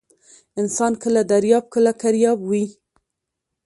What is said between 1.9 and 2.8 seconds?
کرياب وى.